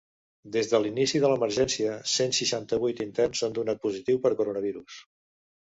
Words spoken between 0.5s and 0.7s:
Des